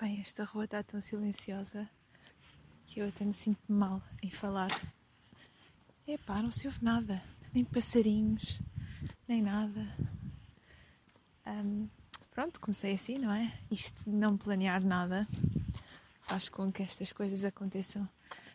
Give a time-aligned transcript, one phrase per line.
[0.00, 1.88] Bem, esta rua está tão silenciosa
[2.84, 4.68] que eu até me sinto mal em falar.
[6.04, 8.60] Epá, não se ouve nada, nem passarinhos,
[9.28, 9.86] nem nada.
[11.46, 11.88] Um,
[12.32, 13.56] pronto, comecei assim, não é?
[13.70, 15.28] Isto de não planear nada
[16.22, 18.08] faz com que estas coisas aconteçam.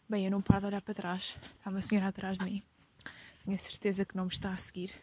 [0.10, 1.38] Bem, eu não paro de olhar para trás.
[1.58, 2.62] Está uma senhora atrás de mim.
[3.46, 4.94] Tenho a certeza que não me está a seguir.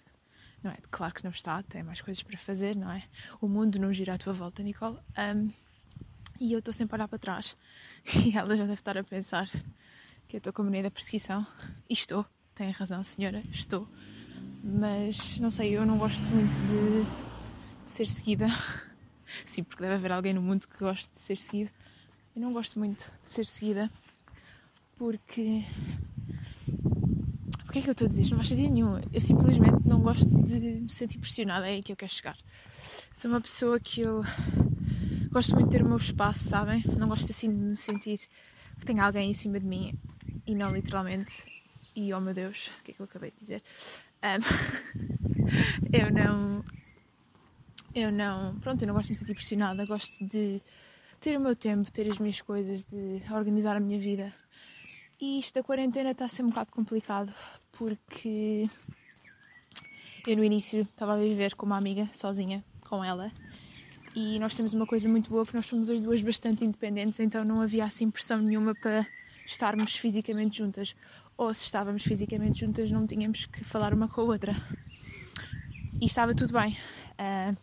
[0.62, 0.76] Não é?
[0.90, 3.02] Claro que não está, tem mais coisas para fazer, não é?
[3.40, 4.98] O mundo não gira à tua volta, Nicole.
[5.16, 5.65] Um,
[6.40, 7.56] e eu estou sempre a olhar para trás.
[8.26, 9.48] E ela já deve estar a pensar
[10.28, 11.46] que eu estou com a mania da perseguição.
[11.88, 12.24] E estou,
[12.54, 13.88] tem razão, senhora, estou.
[14.62, 18.46] Mas não sei, eu não gosto muito de, de ser seguida.
[19.44, 21.70] Sim, porque deve haver alguém no mundo que goste de ser seguido.
[22.34, 23.90] Eu não gosto muito de ser seguida
[24.96, 25.64] porque.
[27.68, 28.30] O que é que eu estou a dizer?
[28.30, 29.00] Não faz sentido nenhum.
[29.12, 31.66] Eu simplesmente não gosto de me sentir pressionada.
[31.66, 32.36] É aí que eu quero chegar.
[33.12, 34.22] Sou uma pessoa que eu
[35.30, 36.82] gosto muito de ter o meu espaço, sabem?
[36.98, 38.28] Não gosto assim de me sentir
[38.78, 39.98] que tem alguém em cima de mim
[40.46, 41.44] e não literalmente.
[41.94, 43.62] E oh meu Deus, o que é que eu acabei de dizer?
[44.22, 45.46] Um,
[45.92, 46.64] eu não.
[47.94, 48.58] Eu não.
[48.60, 50.60] Pronto, eu não gosto de me sentir pressionada, gosto de
[51.20, 54.32] ter o meu tempo, ter as minhas coisas, de organizar a minha vida.
[55.18, 57.32] E isto da quarentena está a ser um bocado complicado
[57.72, 58.68] porque
[60.26, 63.32] eu no início estava a viver com uma amiga, sozinha, com ela,
[64.16, 67.44] e nós temos uma coisa muito boa que nós somos as duas bastante independentes, então
[67.44, 69.06] não havia assim pressão nenhuma para
[69.44, 70.96] estarmos fisicamente juntas.
[71.36, 74.56] Ou se estávamos fisicamente juntas, não tínhamos que falar uma com a outra.
[76.00, 76.74] E estava tudo bem.
[77.20, 77.54] Uh,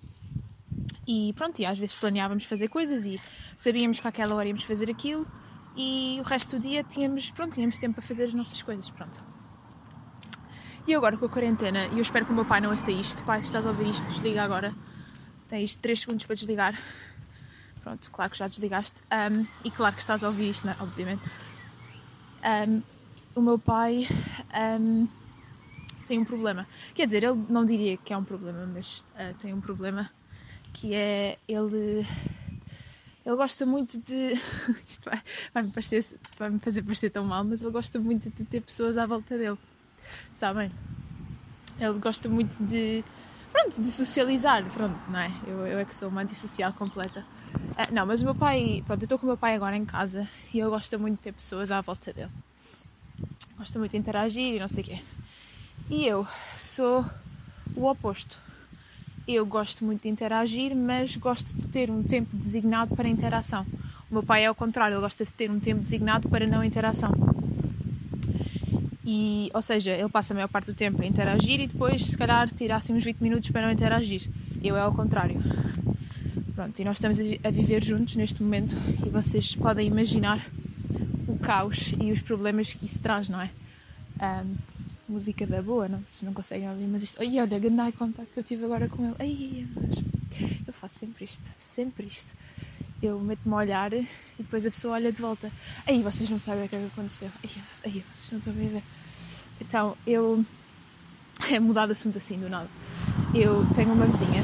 [1.07, 3.19] e pronto, e às vezes planeávamos fazer coisas e
[3.55, 5.25] sabíamos que àquela hora íamos fazer aquilo
[5.75, 9.23] e o resto do dia tínhamos, pronto, tínhamos tempo para fazer as nossas coisas, pronto.
[10.87, 13.23] E agora com a quarentena, e eu espero que o meu pai não ouça isto,
[13.23, 14.71] pai, se estás a ouvir isto, desliga agora
[15.53, 16.81] Tens 3 segundos para desligar.
[17.83, 19.03] Pronto, claro que já desligaste.
[19.11, 20.75] Um, e claro que estás a ouvir isto, né?
[20.79, 21.21] obviamente.
[22.67, 22.81] Um,
[23.35, 24.07] o meu pai
[24.81, 25.07] um,
[26.07, 26.67] tem um problema.
[26.95, 30.09] Quer dizer, ele não diria que é um problema, mas uh, tem um problema
[30.73, 32.03] que é ele.
[33.23, 34.33] Ele gosta muito de.
[34.87, 35.21] Isto vai,
[35.53, 36.03] vai, me parecer,
[36.39, 39.37] vai me fazer parecer tão mal, mas ele gosta muito de ter pessoas à volta
[39.37, 39.59] dele.
[40.33, 40.71] Sabem?
[41.79, 43.03] Ele gosta muito de
[43.53, 45.31] pronto, de socializar, pronto, não é?
[45.45, 47.23] Eu, eu é que sou uma antissocial completa.
[47.55, 49.85] Uh, não, mas o meu pai, pronto, eu estou com o meu pai agora em
[49.85, 52.31] casa e ele gosta muito de ter pessoas à volta dele.
[53.55, 54.99] Gosta muito de interagir e não sei o quê.
[55.89, 56.25] E eu
[56.57, 57.05] sou
[57.75, 58.37] o oposto.
[59.27, 63.65] Eu gosto muito de interagir, mas gosto de ter um tempo designado para interação.
[64.09, 66.63] O meu pai é ao contrário, ele gosta de ter um tempo designado para não
[66.63, 67.32] interação.
[69.05, 72.17] E, ou seja, ele passa a maior parte do tempo a interagir e depois, se
[72.17, 74.29] calhar, tira assim uns 20 minutos para não interagir.
[74.63, 75.41] Eu é ao contrário.
[76.55, 78.75] Pronto, e nós estamos a viver juntos neste momento
[79.05, 80.39] e vocês podem imaginar
[81.27, 83.49] o caos e os problemas que isso traz, não é?
[84.21, 84.55] Um,
[85.09, 85.99] música da boa, não?
[86.07, 87.21] Vocês não conseguem ouvir, mas isto.
[87.21, 89.15] Ai, olha, grande eye contact que eu tive agora com ele.
[89.19, 89.67] Ai,
[90.65, 92.31] eu faço sempre isto, sempre isto.
[93.03, 95.51] Eu meto-me a olhar e depois a pessoa olha de volta.
[95.85, 97.29] Aí vocês não sabem o que é que aconteceu.
[97.43, 98.83] Aí, vocês não estão a ver.
[99.59, 100.45] Então, eu.
[101.51, 102.69] É mudar de assunto assim do nada.
[103.35, 104.41] Eu tenho uma vizinha,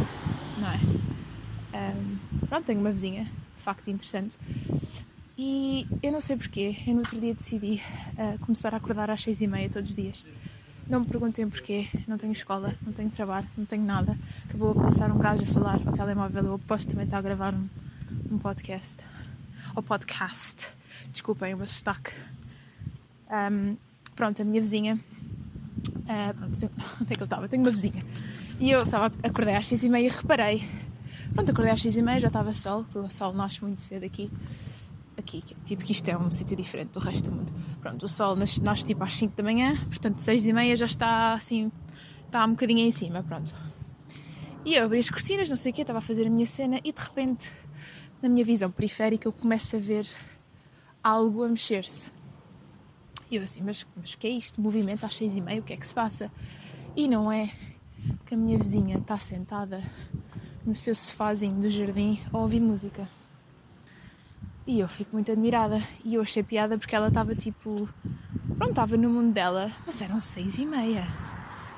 [0.58, 1.94] não é?
[1.94, 3.26] Um, pronto, tenho uma vizinha,
[3.56, 4.38] facto interessante.
[5.38, 7.82] E eu não sei porquê, eu no outro dia decidi
[8.18, 10.26] uh, começar a acordar às seis e meia todos os dias.
[10.90, 14.18] Não me perguntem porquê, não tenho escola, não tenho trabalho, não tenho nada.
[14.50, 17.54] Acabou a passar um gajo a falar ao telemóvel, eu aposto também está a gravar
[17.54, 17.70] um,
[18.30, 19.04] um podcast.
[19.76, 20.68] Ou podcast,
[21.12, 22.12] desculpem o meu sotaque.
[23.30, 23.78] Um,
[24.16, 25.00] pronto, a minha vizinha
[26.10, 27.48] Uh, pronto, tenho, onde é que eu estava?
[27.48, 28.04] Tenho uma vizinha.
[28.60, 30.64] E eu estava, acordei às seis e meia e reparei.
[31.34, 34.06] Pronto, acordei às seis e meia, já estava sol, porque o sol nasce muito cedo
[34.06, 34.32] aqui.
[35.18, 37.54] Aqui, tipo que isto é um sítio diferente do resto do mundo.
[37.82, 40.86] Pronto, o sol nasce, nasce tipo às 5 da manhã, portanto seis e meia já
[40.86, 41.70] está assim,
[42.26, 43.54] está um bocadinho em cima, pronto.
[44.64, 46.80] E eu abri as cortinas, não sei o quê, estava a fazer a minha cena
[46.84, 47.52] e de repente,
[48.22, 50.08] na minha visão periférica, eu começo a ver
[51.04, 52.12] algo a mexer-se.
[53.32, 54.60] E eu assim, mas, mas que é isto?
[54.60, 56.32] Movimento às seis e meia, o que é que se passa?
[56.96, 57.50] E não é
[58.26, 59.80] que a minha vizinha está sentada
[60.66, 63.08] no seu sofazinho do jardim a ouvir música.
[64.66, 65.82] E eu fico muito admirada.
[66.04, 67.90] E eu achei piada porque ela estava tipo.
[68.58, 71.08] Pronto, estava no mundo dela, mas eram seis e meia.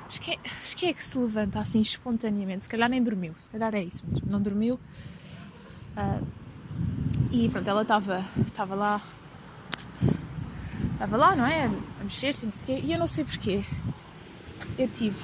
[0.05, 2.65] Mas quem, mas quem é que se levanta assim espontaneamente?
[2.65, 4.77] Se calhar nem dormiu, se calhar é isso mesmo, não dormiu.
[5.97, 6.25] Uh,
[7.31, 8.25] e pronto, ela estava
[8.75, 9.01] lá
[10.93, 11.65] estava lá, não é?
[11.65, 12.85] A mexer-se, não sei o quê.
[12.85, 13.63] E eu não sei porquê.
[14.77, 15.17] Eu tive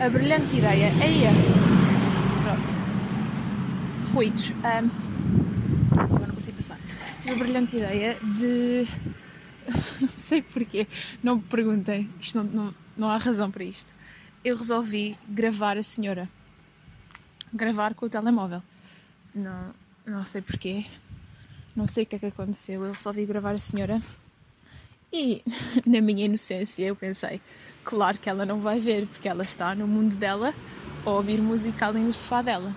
[0.00, 0.90] a brilhante ideia.
[1.04, 1.30] Eia!
[2.42, 4.14] Pronto.
[4.14, 4.50] Ruídos.
[4.50, 6.78] Um, consigo passar.
[7.20, 8.86] Tive a brilhante ideia de.
[10.00, 10.86] não sei porquê,
[11.22, 13.92] não me perguntem, isto não, não, não há razão para isto.
[14.44, 16.28] Eu resolvi gravar a senhora.
[17.52, 18.62] Gravar com o telemóvel.
[19.34, 19.74] Não,
[20.06, 20.86] não sei porquê,
[21.74, 22.84] não sei o que é que aconteceu.
[22.84, 24.00] Eu resolvi gravar a senhora
[25.12, 25.42] e,
[25.86, 27.40] na minha inocência, eu pensei:
[27.84, 30.54] claro que ela não vai ver, porque ela está no mundo dela
[31.04, 32.72] a ouvir música ali no sofá dela.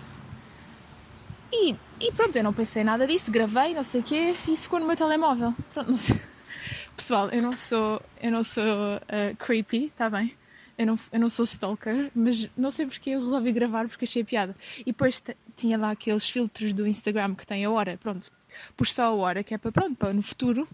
[1.51, 4.79] E, e pronto, eu não pensei nada disso, gravei, não sei o quê, e ficou
[4.79, 5.53] no meu telemóvel.
[5.73, 5.91] Pronto.
[6.95, 10.35] Pessoal, eu não sou, eu não sou uh, creepy, está bem?
[10.77, 14.23] Eu não, eu não sou stalker, mas não sei porque eu resolvi gravar porque achei
[14.23, 14.55] piada.
[14.81, 15.23] E depois
[15.55, 18.31] tinha lá aqueles filtros do Instagram que tem a hora, pronto.
[18.75, 20.67] Pus só a hora, que é para, pronto, para no futuro,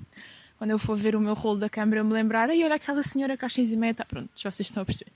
[0.58, 3.02] quando eu for ver o meu rolo da câmera, eu me lembrar, e olha aquela
[3.02, 5.12] senhora que às seis e meia está, pronto, já vocês estão a perceber.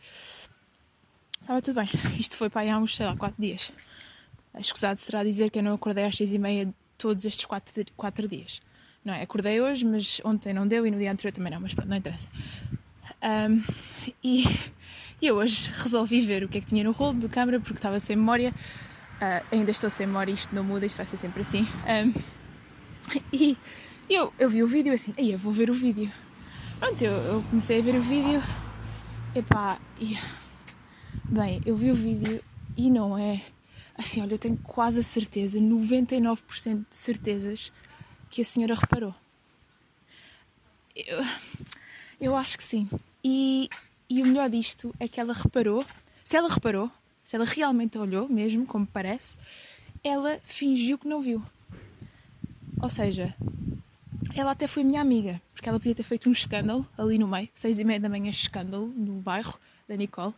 [1.42, 1.90] Estava tudo bem.
[2.20, 3.72] Isto foi para aí há uns, sei lá, quatro dias.
[4.58, 8.28] Escusado será dizer que eu não acordei às seis e meia todos estes quatro, quatro
[8.28, 8.62] dias.
[9.06, 9.22] Não é?
[9.22, 11.96] Acordei hoje, mas ontem não deu e no dia anterior também não, mas pronto, não
[11.96, 12.28] interessa.
[13.24, 13.62] Um,
[14.24, 14.44] e,
[15.22, 17.78] e, eu hoje resolvi ver o que é que tinha no rolo de câmera porque
[17.78, 18.54] estava sem memória.
[19.18, 21.68] Uh, ainda estou sem memória, isto não muda, isto vai ser sempre assim.
[21.88, 22.14] Um,
[23.34, 23.58] e
[24.10, 26.12] eu, eu vi o vídeo assim, aí eu vou ver o vídeo.
[26.80, 28.42] Pronto, eu, eu comecei a ver o vídeo.
[29.36, 30.16] Epá, e
[31.30, 32.42] Bem, eu vi o vídeo
[32.78, 33.44] e não é.
[33.98, 37.74] Assim, olha, eu tenho quase a certeza, 99% de certezas,
[38.30, 39.14] que a senhora reparou.
[40.96, 41.20] Eu,
[42.20, 42.88] eu acho que sim.
[43.24, 43.70] E,
[44.10, 45.86] e o melhor disto é que ela reparou.
[46.24, 46.92] Se ela reparou,
[47.24, 49.38] se ela realmente olhou, mesmo, como parece,
[50.04, 51.42] ela fingiu que não viu.
[52.82, 53.34] Ou seja,
[54.36, 57.50] ela até foi minha amiga, porque ela podia ter feito um escândalo ali no meio,
[57.56, 60.34] seis e meia da manhã, escândalo no bairro da Nicole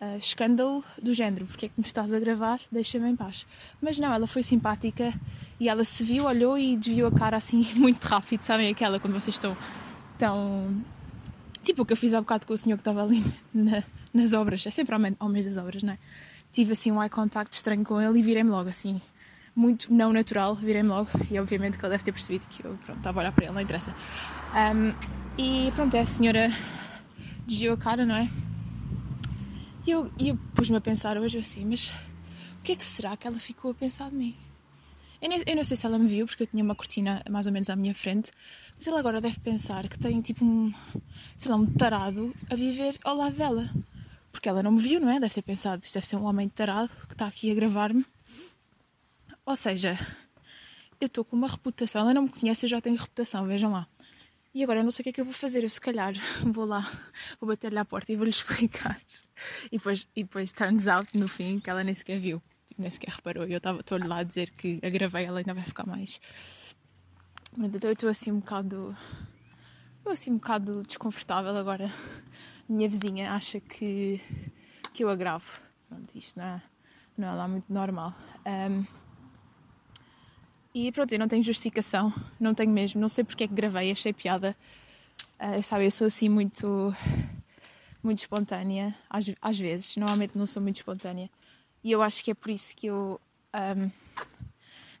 [0.00, 3.46] uh, escândalo do género, porque é que me estás a gravar, deixa-me em paz.
[3.80, 5.12] Mas não, ela foi simpática
[5.58, 9.14] e ela se viu, olhou e desviou a cara assim muito rápido, sabem aquela quando
[9.14, 9.56] vocês estão
[10.18, 10.82] tão...
[11.62, 13.82] Tipo o que eu fiz há bocado com o senhor que estava ali na,
[14.12, 15.98] nas obras, é sempre ao mês das obras, não é?
[16.52, 19.00] Tive assim um eye contact estranho com ele e virei-me logo assim,
[19.56, 22.98] muito não natural, virei-me logo e obviamente que ele deve ter percebido que eu pronto,
[22.98, 23.94] estava a olhar para ele, não interessa.
[24.54, 24.94] Um,
[25.38, 26.50] e pronto, é a senhora
[27.46, 28.28] desviou a cara, não é?
[29.86, 31.92] E eu, eu pus-me a pensar hoje assim, mas
[32.58, 34.36] o que é que será que ela ficou a pensar de mim?
[35.24, 37.46] Eu, nem, eu não sei se ela me viu, porque eu tinha uma cortina mais
[37.46, 38.30] ou menos à minha frente,
[38.76, 40.70] mas ela agora deve pensar que tem tipo um,
[41.38, 43.66] sei lá, um tarado a viver ao lado dela.
[44.30, 45.18] Porque ela não me viu, não é?
[45.18, 48.04] Deve ter pensado, isto deve ser um homem tarado que está aqui a gravar-me.
[49.46, 49.98] Ou seja,
[51.00, 53.88] eu estou com uma reputação, ela não me conhece, eu já tenho reputação, vejam lá.
[54.52, 55.64] E agora eu não sei o que é que eu vou fazer.
[55.64, 56.12] Eu se calhar
[56.52, 56.86] vou lá,
[57.40, 59.00] vou bater-lhe à porta e vou-lhe explicar.
[59.72, 62.42] E depois, e depois turns out no fim que ela nem sequer viu,
[62.78, 63.46] nem sequer reparou.
[63.46, 66.20] E eu estou-lhe lá a dizer que a gravei, ela ainda vai ficar mais.
[67.56, 68.96] Então eu estou assim um bocado.
[69.98, 71.90] Estou assim um bocado desconfortável agora.
[72.68, 74.20] Minha vizinha acha que,
[74.92, 75.60] que eu agravo.
[75.88, 76.62] Pronto, isto não é,
[77.16, 78.12] não é lá muito normal.
[78.46, 78.84] Um,
[80.74, 83.92] e pronto, eu não tenho justificação, não tenho mesmo, não sei porque é que gravei,
[83.92, 84.56] achei piada.
[85.38, 86.92] Uh, sabe, eu sou assim muito,
[88.02, 91.30] muito espontânea, às, às vezes, normalmente não sou muito espontânea.
[91.84, 93.20] E eu acho que é por isso que eu,
[93.54, 93.90] um,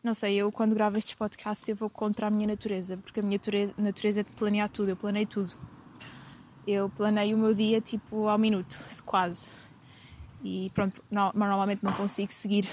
[0.02, 3.22] não sei, eu quando gravo estes podcasts eu vou contra a minha natureza, porque a
[3.22, 3.40] minha
[3.78, 5.50] natureza, é de planear tudo, eu planei tudo.
[6.66, 9.48] Eu planeio o meu dia tipo ao minuto, quase.
[10.42, 12.68] E pronto, normalmente não consigo seguir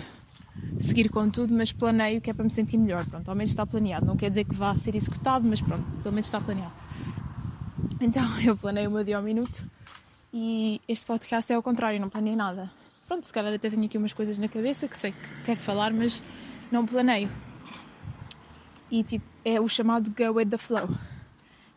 [0.80, 3.06] seguir com tudo, mas planeio que é para me sentir melhor.
[3.06, 4.06] Pronto, ao menos está planeado.
[4.06, 6.74] Não quer dizer que vá ser executado, mas pronto, pelo menos está planeado.
[8.01, 9.65] Então eu planeio o meu dia ao minuto
[10.34, 12.70] e este podcast é ao contrário, não planei nada.
[13.12, 15.91] Pronto, se calhar até tenho aqui umas coisas na cabeça que sei que quero falar,
[15.91, 16.24] mas
[16.72, 17.30] não planeio.
[18.89, 20.88] E tipo, é o chamado Go with the Flow,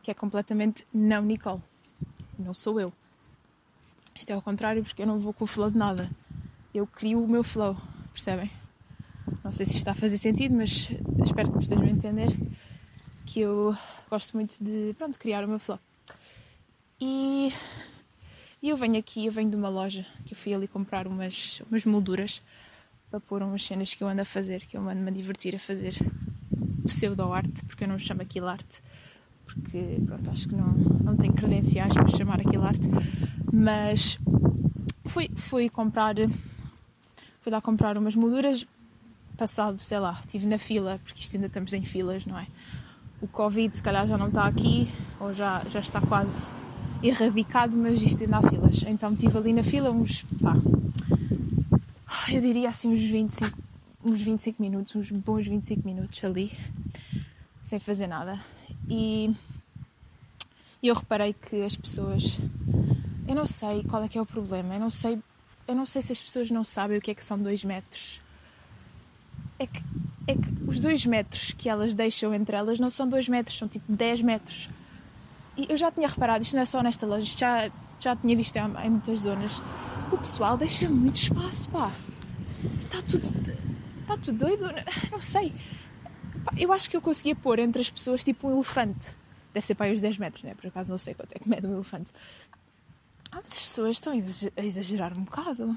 [0.00, 1.60] que é completamente não Nicole.
[2.38, 2.92] Não sou eu.
[4.14, 6.08] Isto é ao contrário porque eu não vou com o flow de nada.
[6.72, 7.76] Eu crio o meu flow,
[8.12, 8.48] percebem?
[9.42, 10.88] Não sei se isto está a fazer sentido, mas
[11.24, 12.28] espero que me estejam a entender
[13.26, 13.76] que eu
[14.08, 15.80] gosto muito de pronto, criar o meu flow.
[17.00, 17.52] E,
[18.64, 21.60] e eu venho aqui, eu venho de uma loja que eu fui ali comprar umas,
[21.68, 22.40] umas molduras
[23.10, 25.58] para pôr umas cenas que eu ando a fazer, que eu ando-me a divertir a
[25.58, 25.92] fazer
[26.82, 28.82] pseudo-arte, porque eu não chamo aquilo arte,
[29.44, 32.88] porque pronto, acho que não, não tenho credenciais para chamar aquilo arte,
[33.52, 34.16] mas
[35.04, 36.14] fui, fui comprar
[37.42, 38.66] fui lá comprar umas molduras
[39.36, 42.46] passado, sei lá, estive na fila, porque isto ainda estamos em filas, não é?
[43.20, 44.88] O Covid se calhar já não está aqui,
[45.20, 46.54] ou já, já está quase
[47.04, 48.82] erradicado, mas isto ainda há filas.
[48.86, 50.56] Então estive ali na fila uns, pá,
[52.32, 53.58] eu diria assim uns 25,
[54.04, 56.50] uns 25 minutos, uns bons 25 minutos ali,
[57.62, 58.40] sem fazer nada.
[58.88, 59.34] E
[60.82, 62.38] eu reparei que as pessoas.
[63.28, 65.18] Eu não sei qual é que é o problema, eu não sei,
[65.66, 68.20] eu não sei se as pessoas não sabem o que é que são 2 metros.
[69.58, 69.82] É que,
[70.26, 73.68] é que os 2 metros que elas deixam entre elas não são 2 metros, são
[73.68, 74.68] tipo 10 metros.
[75.56, 77.70] Eu já tinha reparado, isto não é só nesta loja, isto já,
[78.00, 79.62] já tinha visto em, em muitas zonas.
[80.10, 81.90] O pessoal deixa muito espaço, pá.
[82.82, 83.26] Está tudo.
[84.00, 84.64] Está tudo doido?
[85.10, 85.54] Não sei.
[86.56, 89.16] Eu acho que eu conseguia pôr entre as pessoas tipo um elefante.
[89.52, 90.54] Deve ser para aí os 10 metros, né?
[90.54, 92.12] Por acaso não sei quanto é que mede um elefante.
[93.30, 95.76] Ah, mas as pessoas estão a exagerar um bocado.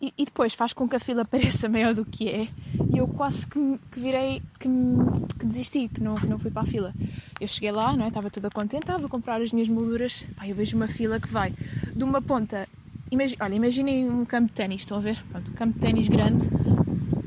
[0.00, 2.48] E, e, depois faz com que a fila pareça maior do que é.
[2.92, 4.68] E eu quase que, que virei, que,
[5.38, 6.94] que, desisti, que não, que não fui para a fila.
[7.40, 8.08] Eu cheguei lá, não é?
[8.08, 10.24] estava toda contente, estava a comprar as minhas molduras.
[10.36, 11.54] Pá, eu vejo uma fila que vai
[11.94, 12.68] de uma ponta.
[13.40, 15.18] Olha, imaginem um campo de ténis, estão a ver?
[15.30, 16.48] Pronto, um campo de ténis grande.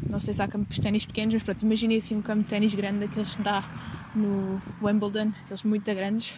[0.08, 2.50] Não sei se há campos de ténis pequenos, mas pronto, imaginem assim um campo de
[2.50, 3.64] ténis grande, daqueles que dá
[4.16, 6.34] no Wimbledon, aqueles muito grandes.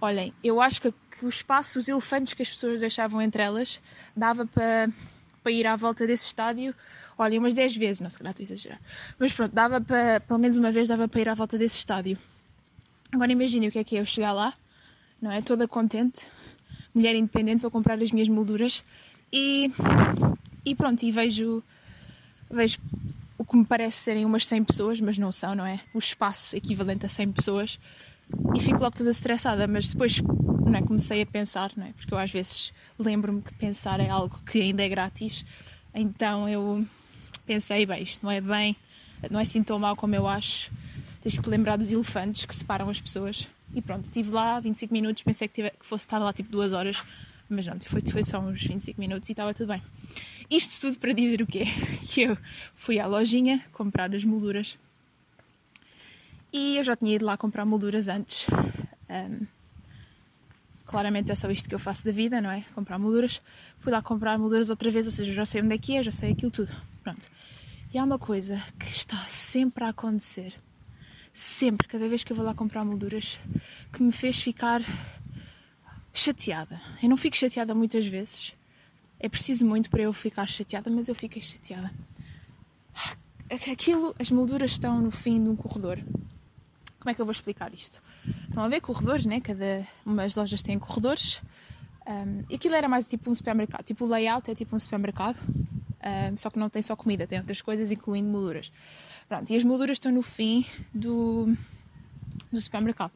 [0.00, 3.80] Olhem, eu acho que, que o espaço, os elefantes que as pessoas deixavam entre elas,
[4.16, 4.88] dava para
[5.42, 6.74] para ir à volta desse estádio,
[7.16, 8.80] olha, umas 10 vezes, não se calhar estou a exagerar,
[9.18, 12.18] mas pronto, dava para, pelo menos uma vez dava para ir à volta desse estádio.
[13.12, 14.54] Agora imagine o que é que é eu chegar lá,
[15.20, 15.40] não é?
[15.40, 16.26] Toda contente,
[16.94, 18.84] mulher independente, vou comprar as minhas molduras
[19.32, 19.70] e,
[20.64, 21.62] e pronto, e vejo,
[22.50, 22.78] vejo
[23.38, 25.80] o que me parece serem umas 100 pessoas, mas não são, não é?
[25.94, 27.78] O espaço equivalente a 100 pessoas
[28.54, 31.92] e fico logo toda estressada, mas depois não é, comecei a pensar, não é?
[31.92, 35.44] Porque eu às vezes lembro-me que pensar é algo que ainda é grátis,
[35.94, 36.84] então eu
[37.46, 38.76] pensei, bem, isto não é bem,
[39.30, 40.70] não é assim tão mal como eu acho,
[41.28, 43.46] tens que lembrar dos elefantes que separam as pessoas.
[43.74, 46.72] E pronto, estive lá 25 minutos, pensei que, tive, que fosse estar lá tipo duas
[46.72, 47.04] horas,
[47.50, 49.82] mas não, foi, foi só uns 25 minutos e estava tudo bem.
[50.50, 51.64] Isto tudo para dizer o quê?
[52.08, 52.38] Que eu
[52.74, 54.78] fui à lojinha comprar as molduras
[56.50, 58.46] e eu já tinha ido lá comprar molduras antes.
[59.10, 59.46] Um,
[60.86, 62.64] claramente é só isto que eu faço da vida, não é?
[62.74, 63.42] Comprar molduras.
[63.80, 66.10] Fui lá comprar molduras outra vez, ou seja, já sei onde é que é, já
[66.10, 66.74] sei aquilo tudo.
[67.04, 67.28] Pronto.
[67.92, 70.54] E há uma coisa que está sempre a acontecer,
[71.38, 73.38] sempre, cada vez que eu vou lá comprar molduras,
[73.92, 74.82] que me fez ficar
[76.12, 76.80] chateada.
[77.02, 78.56] Eu não fico chateada muitas vezes,
[79.20, 81.92] é preciso muito para eu ficar chateada, mas eu fiquei chateada.
[83.72, 86.02] Aquilo, as molduras estão no fim de um corredor
[87.08, 88.02] como é que eu vou explicar isto?
[88.48, 89.40] Estão a ver corredores, né?
[89.40, 91.40] Cada umas lojas têm corredores.
[92.08, 93.84] Um, aquilo era mais tipo um supermercado.
[93.84, 95.36] Tipo o layout é tipo um supermercado,
[96.32, 98.72] um, só que não tem só comida, tem outras coisas, incluindo molduras.
[99.28, 101.54] Pronto, e as molduras estão no fim do,
[102.50, 103.12] do supermercado.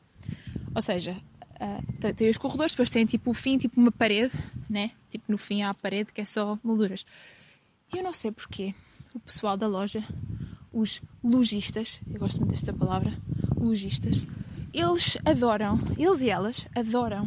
[0.74, 4.34] Ou seja, uh, tem, tem, os corredores, depois tem tipo o fim, tipo uma parede,
[4.68, 4.90] né?
[5.08, 7.06] Tipo no fim há a parede que é só molduras.
[7.94, 8.74] E eu não sei porquê
[9.14, 10.04] o pessoal da loja,
[10.70, 13.12] os lojistas, eu gosto muito desta palavra,
[13.56, 14.26] lojistas,
[14.72, 17.26] eles adoram, eles e elas adoram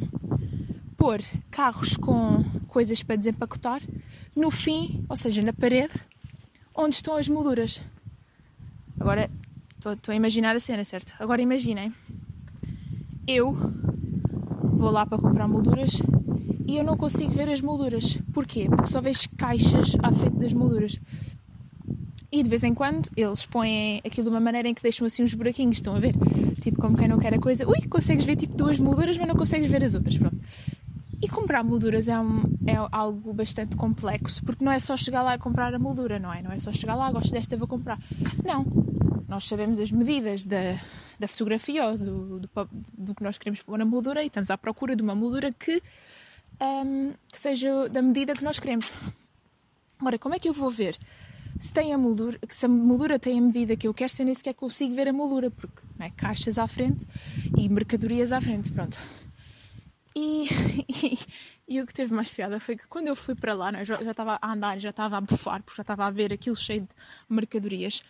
[1.06, 1.22] pôr
[1.52, 3.80] carros com coisas para desempacotar
[4.36, 5.94] no fim, ou seja, na parede,
[6.74, 7.80] onde estão as molduras.
[9.00, 9.30] Agora,
[9.78, 11.14] estou a imaginar a cena, certo?
[11.20, 11.94] Agora imaginem,
[13.28, 13.56] eu
[14.64, 16.02] vou lá para comprar molduras
[16.66, 18.18] e eu não consigo ver as molduras.
[18.34, 18.68] Porquê?
[18.68, 21.00] Porque só vejo caixas à frente das molduras.
[22.32, 25.24] E de vez em quando eles põem aquilo de uma maneira em que deixam assim
[25.24, 26.16] uns buraquinhos, estão a ver?
[26.60, 27.66] Tipo, como quem não quer a coisa.
[27.70, 30.36] Ui, consegues ver tipo duas molduras, mas não consegues ver as outras, pronto.
[31.26, 35.34] E comprar molduras é, um, é algo bastante complexo, porque não é só chegar lá
[35.34, 36.40] e comprar a moldura, não é?
[36.40, 37.98] Não é só chegar lá, gosto desta, vou comprar.
[38.44, 38.64] Não.
[39.28, 40.80] Nós sabemos as medidas da,
[41.20, 42.50] da fotografia ou do, do,
[42.96, 45.82] do que nós queremos pôr na moldura e estamos à procura de uma moldura que,
[46.62, 48.94] um, que seja da medida que nós queremos.
[50.00, 50.96] Ora, como é que eu vou ver
[51.60, 54.28] se tem a moldura, se a moldura tem a medida que eu quero, se eu
[54.28, 56.12] nem sequer consigo ver a moldura, porque é?
[56.12, 57.08] caixas à frente
[57.58, 59.25] e mercadorias à frente, pronto.
[60.16, 60.46] E,
[60.88, 61.20] e,
[61.68, 63.84] e, o que teve mais piada foi que quando eu fui para lá, é?
[63.84, 66.82] já, estava a andar, já estava a bufar, porque já estava a ver aquilo cheio
[66.82, 66.88] de
[67.30, 68.04] mercadorias,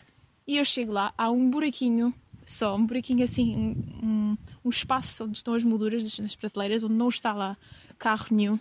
[0.48, 2.14] e eu chego lá, há um buraquinho
[2.46, 7.08] só, um buraquinho assim, um, um espaço onde estão as molduras das prateleiras, onde não
[7.08, 7.58] está lá
[7.98, 8.60] carro nenhum.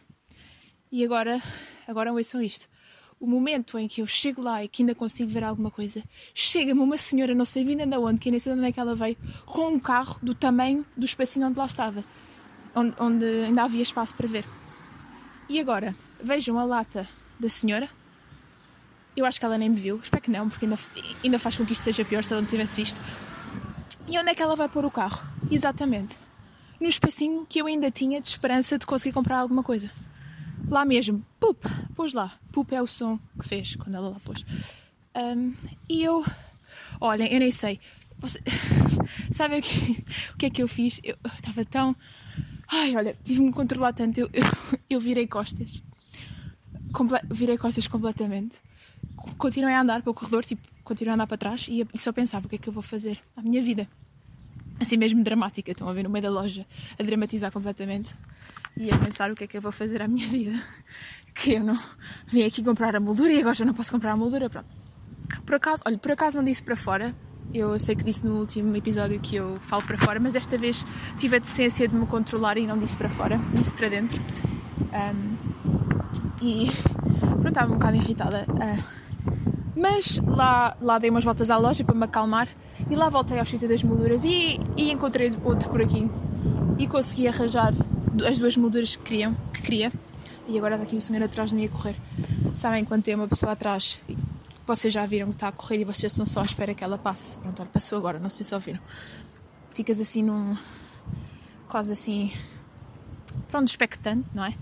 [0.91, 1.39] E agora,
[1.87, 2.67] agora ouçam isto
[3.25, 6.03] o momento em que eu chego lá e que ainda consigo ver alguma coisa,
[6.35, 8.79] chega-me uma senhora, não sei vinda de onde, que nem sei de onde é que
[8.79, 12.05] ela veio, com um carro do tamanho do espacinho onde lá estava,
[12.75, 14.45] onde, onde ainda havia espaço para ver.
[15.49, 17.89] E agora, vejam a lata da senhora.
[19.17, 20.77] Eu acho que ela nem me viu, espero que não, porque ainda,
[21.23, 23.01] ainda faz com que isto seja pior se ela não tivesse visto.
[24.09, 25.27] E onde é que ela vai pôr o carro?
[25.51, 26.17] Exatamente.
[26.81, 29.91] No espacinho que eu ainda tinha de esperança de conseguir comprar alguma coisa
[30.69, 31.63] lá mesmo, pup,
[31.95, 32.39] pôs lá.
[32.53, 34.45] Pup é o som que fez quando ela lá pôs.
[35.17, 35.55] Um,
[35.89, 36.25] e eu,
[37.01, 37.81] olhem, eu nem sei.
[38.19, 38.41] Você...
[39.31, 41.01] Sabem o que, o que é que eu fiz?
[41.03, 41.95] Eu estava tão.
[42.71, 44.21] Ai, olha, tive-me controlar tanto.
[44.21, 44.45] Eu, eu,
[44.91, 45.83] eu virei costas.
[46.93, 47.21] Comple...
[47.31, 48.59] Virei costas completamente.
[49.39, 52.47] Continuei a andar pelo corredor, tipo, continuei a andar para trás e, e só pensava
[52.47, 53.89] o que é que eu vou fazer à minha vida.
[54.81, 56.67] Assim mesmo dramática, estão a ver no meio da loja,
[56.99, 58.15] a dramatizar completamente
[58.77, 60.53] e a pensar o que é que eu vou fazer à minha vida.
[61.35, 61.77] Que eu não
[62.29, 64.49] vim aqui comprar a moldura e agora já não posso comprar a moldura.
[64.49, 64.69] Pronto.
[65.45, 67.13] Por acaso, olha, por acaso não disse para fora.
[67.53, 70.85] Eu sei que disse no último episódio que eu falo para fora, mas desta vez
[71.17, 74.21] tive a decência de me controlar e não disse para fora, disse para dentro.
[74.93, 75.37] Um,
[76.43, 76.71] e
[77.21, 78.47] pronto, estava um bocado irritada.
[78.49, 78.85] Uh,
[79.77, 82.49] mas lá, lá dei umas voltas à loja para me acalmar
[82.89, 86.09] e lá voltei ao sítio das molduras e, e encontrei outro por aqui
[86.79, 87.73] e consegui arranjar
[88.27, 89.93] as duas molduras que, queriam, que queria.
[90.47, 91.97] E agora está aqui o senhor atrás de mim a correr.
[92.55, 93.99] Sabem quando tem uma pessoa atrás,
[94.67, 96.99] vocês já viram que está a correr e vocês estão só à espera que ela
[96.99, 97.39] passe.
[97.39, 98.81] Pronto, olha, passou agora, não sei se ouviram.
[99.73, 100.57] Ficas assim num.
[101.69, 102.33] quase assim.
[103.49, 104.55] pronto, expectante, não é?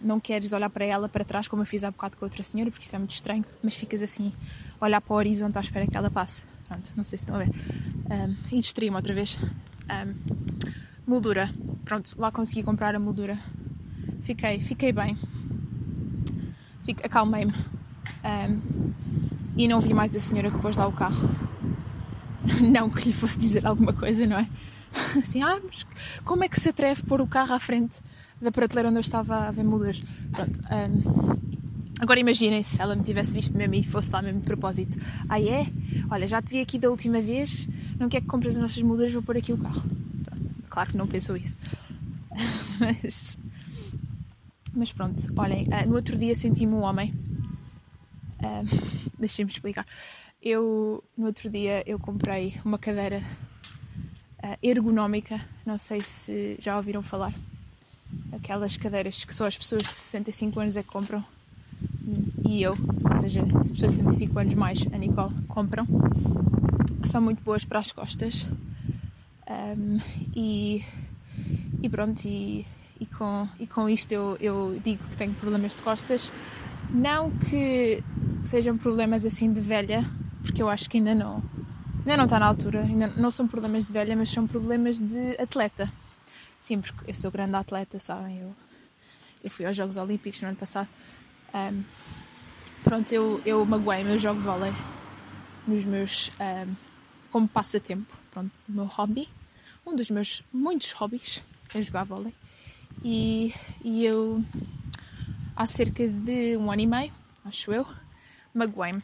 [0.00, 2.42] Não queres olhar para ela para trás como eu fiz há bocado com a outra
[2.42, 4.32] senhora, porque isso é muito estranho, mas ficas assim,
[4.80, 6.44] olhar para o horizonte à espera que ela passe.
[6.68, 7.50] Pronto, não sei se estão a ver.
[7.50, 9.36] Um, e distraí-me outra vez.
[9.36, 10.14] Um,
[11.06, 11.50] moldura.
[11.84, 13.38] Pronto, lá consegui comprar a moldura.
[14.22, 15.16] Fiquei, fiquei bem.
[17.02, 17.52] Acalmei-me.
[18.24, 18.92] Um,
[19.56, 21.28] e não vi mais a senhora que pôs lá o carro.
[22.60, 24.48] Não que lhe fosse dizer alguma coisa, não é?
[25.16, 25.86] Assim, ah, mas
[26.24, 27.96] como é que se atreve a pôr o carro à frente
[28.40, 30.02] da prateleira onde eu estava a ver molduras?
[30.32, 30.60] Pronto.
[30.70, 31.54] Um,
[32.00, 34.98] agora imaginem se ela me tivesse visto mesmo e fosse lá mesmo de propósito.
[35.28, 35.66] Ah, é?
[36.10, 39.12] Olha, já te vi aqui da última vez, não quer que compres as nossas molduras,
[39.12, 39.82] vou pôr aqui o carro.
[40.24, 40.54] Pronto.
[40.68, 41.56] Claro que não pensou isso.
[42.80, 43.38] mas,
[44.74, 47.14] mas pronto, olhem, uh, no outro dia senti-me um homem.
[49.18, 49.86] Deixem-me explicar.
[50.42, 53.20] Eu, no outro dia, eu comprei uma cadeira
[54.42, 57.32] uh, ergonómica, não sei se já ouviram falar.
[58.32, 61.24] Aquelas cadeiras que só as pessoas de 65 anos é que compram.
[62.46, 62.76] E eu,
[63.08, 65.86] ou seja, as pessoas de 65 anos mais, a Nicole, compram.
[67.02, 68.46] São muito boas para as costas.
[69.48, 69.98] Um,
[70.34, 70.84] e,
[71.82, 72.66] e pronto, e,
[73.00, 76.32] e, com, e com isto eu, eu digo que tenho problemas de costas.
[76.90, 78.02] Não que
[78.44, 80.02] sejam problemas assim de velha,
[80.42, 81.42] porque eu acho que ainda não,
[81.98, 85.36] ainda não está na altura, ainda não são problemas de velha, mas são problemas de
[85.40, 85.90] atleta.
[86.60, 88.38] Sim, porque eu sou grande atleta, sabem?
[88.38, 88.54] Eu,
[89.42, 90.88] eu fui aos Jogos Olímpicos no ano passado.
[91.54, 91.82] Um,
[92.82, 94.72] pronto, eu, eu magoei-me, eu jogo vôlei
[95.66, 96.30] nos meus.
[96.40, 96.74] Um,
[97.30, 99.28] como passatempo, pronto, o meu hobby.
[99.84, 101.42] Um dos meus muitos hobbies
[101.74, 102.32] é jogar vôlei.
[103.02, 103.52] E,
[103.82, 104.42] e eu,
[105.56, 107.12] há cerca de um ano e meio,
[107.44, 107.84] acho eu,
[108.54, 109.02] magoei-me.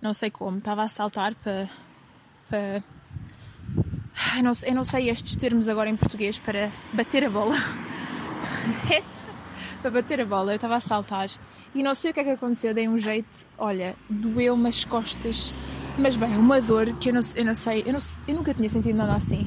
[0.00, 1.68] Não sei como, estava a saltar para.
[2.48, 2.82] para
[4.36, 7.54] eu não, eu não sei estes termos agora em português para bater a bola.
[9.82, 11.28] Para bater a bola, eu estava a saltar
[11.74, 15.52] e não sei o que é que aconteceu, dei um jeito, olha, doeu-me as costas,
[15.98, 18.68] mas bem, uma dor que eu não, eu não sei, eu, não, eu nunca tinha
[18.68, 19.44] sentido nada assim.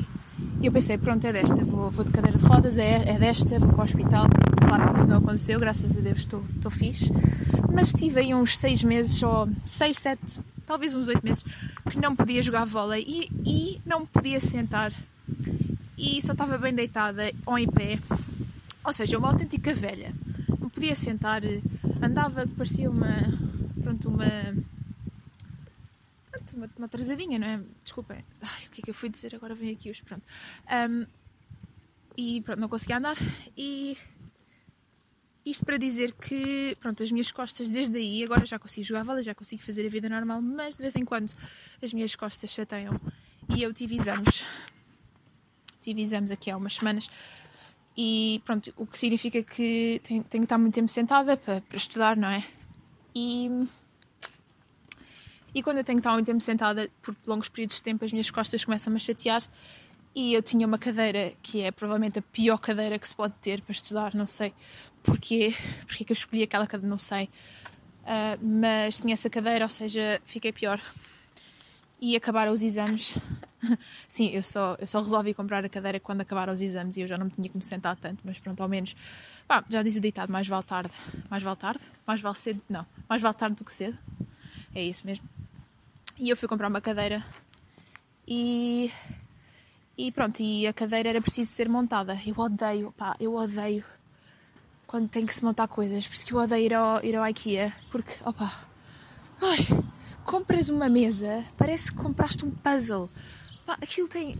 [0.61, 3.57] E eu pensei, pronto, é desta, vou, vou de cadeira de rodas, é, é desta,
[3.57, 4.25] vou para o hospital.
[4.67, 7.11] Claro que isso não aconteceu, graças a Deus estou fixe.
[7.71, 11.43] Mas tive aí uns seis meses, ou seis, sete, talvez uns oito meses,
[11.89, 14.91] que não podia jogar vôlei e, e não podia sentar.
[15.97, 17.99] E só estava bem deitada ou em pé.
[18.83, 20.13] Ou seja, uma autêntica velha.
[20.59, 21.41] Não podia sentar,
[22.01, 23.07] andava, parecia uma.
[23.81, 24.27] Pronto, uma
[26.57, 27.59] uma, uma atrasadinha, não é?
[27.83, 28.23] Desculpem.
[28.41, 29.35] Ai, o que é que eu fui dizer?
[29.35, 30.01] Agora vem aqui os.
[30.01, 30.23] Pronto.
[30.89, 31.05] Um,
[32.17, 33.17] e pronto, não conseguia andar.
[33.55, 33.95] E
[35.49, 39.23] isto para dizer que, pronto, as minhas costas desde aí, agora já consigo jogar vôlei,
[39.23, 41.33] já consigo fazer a vida normal, mas de vez em quando
[41.81, 42.99] as minhas costas chateiam.
[43.55, 44.43] E eu tive exames.
[45.81, 47.09] Tive exames aqui há umas semanas.
[47.95, 51.77] E pronto, o que significa que tenho, tenho que estar muito tempo sentada para, para
[51.77, 52.43] estudar, não é?
[53.15, 53.67] E
[55.57, 58.11] e quando eu tenho que estar muito tempo sentada por longos períodos de tempo, as
[58.11, 59.41] minhas costas começam a chatear.
[60.17, 63.61] E eu tinha uma cadeira que é provavelmente a pior cadeira que se pode ter
[63.61, 64.51] para estudar, não sei
[65.03, 65.53] porquê,
[65.85, 67.29] porque que eu escolhi aquela cadeira, não sei.
[68.01, 70.81] Uh, mas tinha essa cadeira, ou seja, fiquei pior.
[72.01, 73.15] E acabaram os exames.
[74.09, 77.07] Sim, eu só, eu só resolvi comprar a cadeira quando acabaram os exames e eu
[77.07, 78.95] já não me tinha me sentar tanto, mas pronto, ao menos.
[79.47, 80.91] Ah, já diz o ditado: mais vale tarde.
[81.29, 81.83] Mais vale tarde?
[82.07, 82.59] Mais vale cedo?
[82.67, 83.95] Não, mais vale tarde do que cedo.
[84.73, 85.29] É isso mesmo.
[86.17, 87.23] E eu fui comprar uma cadeira
[88.27, 88.91] e,
[89.97, 92.19] e pronto, e a cadeira era preciso ser montada.
[92.25, 93.83] Eu odeio, pá, eu odeio
[94.85, 97.27] quando tem que se montar coisas, por isso que eu odeio ir ao, ir ao
[97.27, 98.49] IKEA, porque, opa,
[99.41, 99.83] Ai,
[100.25, 103.07] compras uma mesa, parece que compraste um puzzle.
[103.67, 104.35] Pá, aquilo tem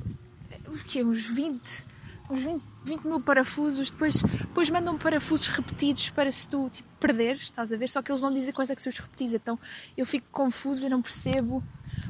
[0.67, 1.03] o quê?
[1.03, 1.85] uns 20,
[2.31, 7.41] uns 20, 20 mil parafusos, depois, depois mandam parafusos repetidos para se tu tipo, perderes,
[7.41, 7.89] estás a ver?
[7.89, 9.59] Só que eles não dizem quais é que são os repetidos, então
[9.95, 11.63] eu fico confusa, não percebo.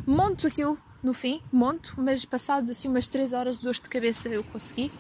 [0.05, 4.29] Monto aquilo no fim, monto, mas passados assim umas 3 horas de dor de cabeça
[4.29, 4.91] eu consegui.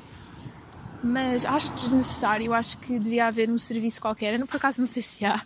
[1.03, 5.03] Mas acho desnecessário, acho que devia haver um serviço qualquer, eu por acaso não sei
[5.03, 5.43] se há,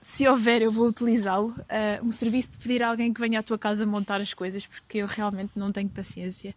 [0.00, 1.48] se houver, eu vou utilizá-lo.
[1.50, 4.66] Uh, um serviço de pedir a alguém que venha à tua casa montar as coisas,
[4.66, 6.54] porque eu realmente não tenho paciência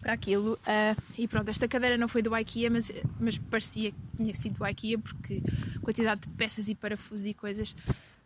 [0.00, 0.54] para aquilo.
[0.54, 4.58] Uh, e pronto, esta cadeira não foi do IKEA, mas, mas parecia que tinha sido
[4.58, 5.40] do IKEA, porque
[5.82, 7.74] quantidade de peças e parafusos e coisas.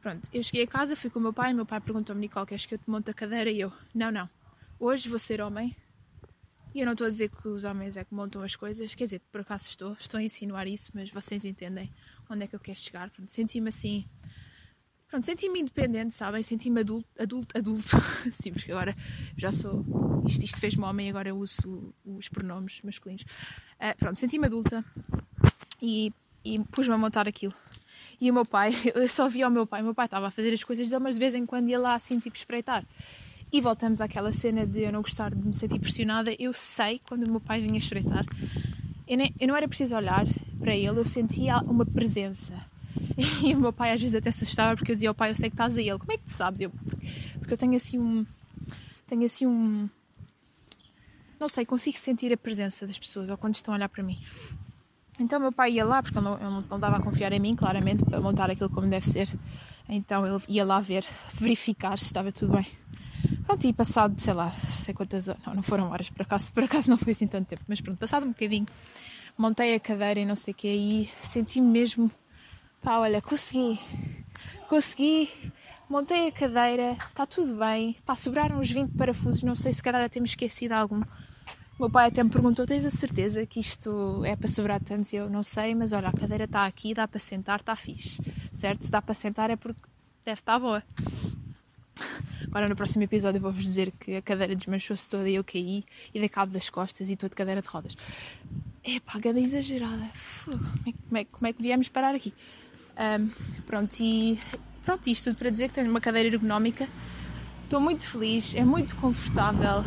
[0.01, 2.47] Pronto, eu cheguei a casa, fui com o meu pai, o meu pai perguntou-me, Nicole,
[2.47, 3.51] queres que eu te monte a cadeira?
[3.51, 4.29] E eu, não, não,
[4.79, 5.75] hoje vou ser homem.
[6.75, 9.05] E eu não estou a dizer que os homens é que montam as coisas, quer
[9.05, 11.91] dizer, por acaso estou, estou a insinuar isso, mas vocês entendem
[12.31, 13.11] onde é que eu quero chegar.
[13.27, 14.05] Senti-me assim
[15.09, 16.43] pronto, senti-me independente, sabem?
[16.43, 17.97] Senti-me adulto, adulto, adulto.
[18.31, 18.95] Sim, porque agora
[19.37, 19.85] já sou.
[20.27, 23.23] Isto, isto fez-me homem e agora eu uso os pronomes masculinos.
[23.81, 24.85] Uh, pronto, senti-me adulta
[25.81, 26.13] e,
[26.45, 27.55] e pus-me a montar aquilo.
[28.21, 30.31] E o meu pai, eu só via o meu pai, o meu pai estava a
[30.31, 32.85] fazer as coisas dele, mas de vez em quando ia lá assim, tipo, espreitar.
[33.51, 36.35] E voltamos àquela cena de eu não gostar de me sentir pressionada.
[36.39, 38.27] Eu sei quando o meu pai vinha espreitar,
[39.07, 40.27] eu, nem, eu não era preciso olhar
[40.59, 42.53] para ele, eu sentia uma presença
[43.45, 45.37] E o meu pai às vezes até se assustava porque eu dizia ao pai, eu
[45.37, 45.89] sei que estás aí.
[45.89, 46.61] Ele, como é que tu sabes?
[46.61, 46.71] Eu,
[47.39, 48.27] porque eu tenho assim um.
[49.07, 49.89] Tenho assim um.
[51.39, 54.19] Não sei, consigo sentir a presença das pessoas ou quando estão a olhar para mim.
[55.19, 57.57] Então meu pai ia lá, porque ele não, ele não dava a confiar em mim,
[57.57, 59.29] claramente, para montar aquilo como deve ser.
[59.89, 61.05] Então ele ia lá ver,
[61.35, 62.67] verificar se estava tudo bem.
[63.45, 66.63] Pronto, e passado, sei lá, sei quantas horas, não, não foram horas, por acaso, por
[66.63, 68.67] acaso não foi assim tanto tempo, mas pronto, passado um bocadinho,
[69.37, 72.11] montei a cadeira e não sei o que, aí senti-me mesmo
[72.81, 73.79] Pá, olha, consegui.
[74.69, 75.29] Consegui.
[75.89, 77.97] Montei a cadeira, está tudo bem.
[78.05, 81.03] Pá, sobraram os 20 parafusos, não sei se calhar até me esqueci de algum.
[81.79, 85.13] O meu pai até me perguntou: tens a certeza que isto é para sobrar tantos?
[85.13, 88.21] Eu não sei, mas olha, a cadeira está aqui, dá para sentar, está fixe.
[88.53, 88.85] Certo?
[88.85, 89.81] Se dá para sentar é porque
[90.25, 90.83] deve estar boa.
[92.49, 96.19] Agora no próximo episódio vou-vos dizer que a cadeira desmanchou-se toda e eu caí e
[96.19, 97.97] dei cabo das costas e estou de cadeira de rodas.
[98.85, 100.11] Epá, ganda exagerada.
[100.45, 102.35] Como é, como é que viemos parar aqui?
[102.97, 103.31] Um,
[103.67, 104.39] pronto, e
[104.85, 106.89] pronto, isto tudo para dizer que tenho uma cadeira ergonómica.
[107.65, 109.85] Estou muito feliz, é muito confortável.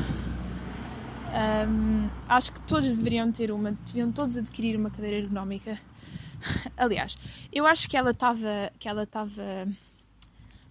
[1.32, 5.80] Um, acho que todos deveriam ter uma, deviam todos adquirir uma cadeira ergonómica.
[6.76, 7.18] Aliás,
[7.54, 9.68] eu acho que ela estava, que ela estava,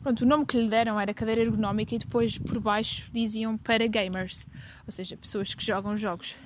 [0.03, 3.87] pronto, o nome que lhe deram era cadeira ergonómica e depois por baixo diziam para
[3.87, 4.46] gamers,
[4.87, 6.37] ou seja, pessoas que jogam jogos.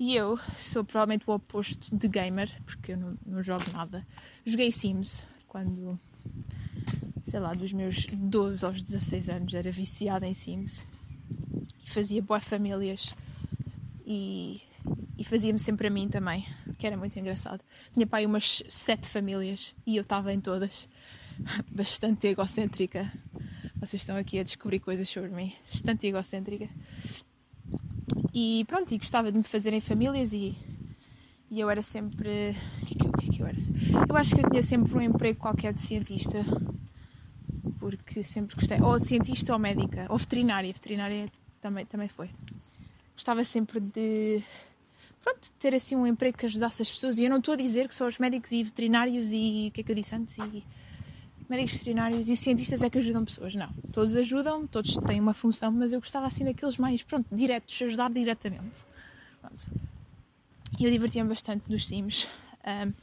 [0.00, 4.04] E eu sou provavelmente o oposto de gamer, porque eu não, não jogo nada.
[4.44, 5.96] Joguei Sims quando,
[7.22, 10.84] sei lá, dos meus 12 aos 16 anos, era viciada em Sims.
[11.92, 13.14] Fazia boas famílias
[14.06, 14.62] e,
[15.18, 16.46] e fazia-me sempre a mim também,
[16.78, 17.62] que era muito engraçado.
[17.92, 20.88] Tinha pai umas sete famílias e eu estava em todas.
[21.70, 23.12] Bastante egocêntrica.
[23.76, 25.52] Vocês estão aqui a descobrir coisas sobre mim.
[25.70, 26.66] Bastante egocêntrica.
[28.32, 30.56] E pronto, e gostava de me fazer em famílias e,
[31.50, 32.56] e eu era sempre.
[32.82, 33.58] O que, é que, o que, é que eu era?
[34.08, 36.42] Eu acho que eu tinha sempre um emprego qualquer de cientista,
[37.78, 38.80] porque sempre gostei.
[38.80, 40.72] Ou cientista ou médica, ou veterinária.
[40.72, 41.30] Veterinária
[41.62, 42.28] também, também foi.
[43.14, 44.42] Gostava sempre de.
[45.22, 47.18] Pronto, ter assim um emprego que ajudasse as pessoas.
[47.18, 49.68] E eu não estou a dizer que só os médicos e veterinários e.
[49.68, 50.36] O que é que eu disse antes?
[50.38, 50.64] E
[51.48, 53.54] médicos veterinários e cientistas é que ajudam pessoas.
[53.54, 57.80] Não, todos ajudam, todos têm uma função, mas eu gostava assim daqueles mais, pronto, diretos,
[57.82, 58.84] ajudar diretamente.
[59.40, 59.64] Pronto.
[60.80, 62.26] Eu divertia-me bastante nos Sims.
[62.66, 62.94] Um, uh,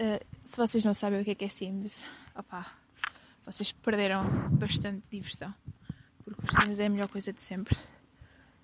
[0.00, 2.66] ah, se vocês não sabem o que é, que é Sims, opá,
[3.46, 5.54] vocês perderam bastante diversão.
[6.24, 7.76] Porque os é a melhor coisa de sempre.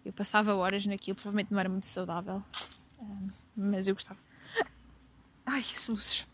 [0.04, 2.42] Eu passava horas naquilo, provavelmente não era muito saudável,
[3.54, 4.18] mas eu gostava.
[5.44, 6.26] Ai, luzes.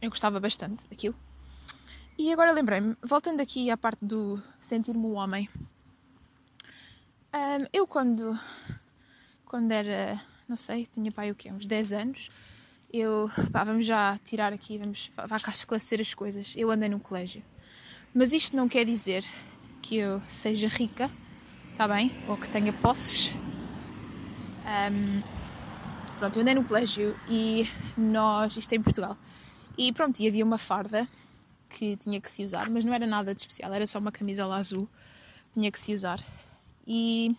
[0.00, 1.16] Eu gostava bastante daquilo.
[2.16, 5.48] E agora lembrei-me, voltando aqui à parte do sentir-me um homem.
[7.32, 8.38] Um, eu quando,
[9.44, 11.50] quando era, não sei, tinha pai o quê?
[11.50, 12.30] Uns 10 anos,
[12.92, 16.54] eu, pá, vamos já tirar aqui, vamos, vá cá esclarecer as coisas.
[16.56, 17.42] Eu andei no colégio.
[18.12, 19.24] Mas isto não quer dizer
[19.82, 21.10] que eu seja rica,
[21.72, 22.12] está bem?
[22.28, 23.30] Ou que tenha posses.
[24.66, 25.22] Um,
[26.18, 29.16] pronto, eu andei no colégio e nós, isto é em Portugal,
[29.76, 31.08] e pronto, e havia uma farda
[31.68, 34.56] que tinha que se usar, mas não era nada de especial, era só uma camisola
[34.56, 34.88] azul,
[35.52, 36.20] tinha que se usar.
[36.86, 37.34] E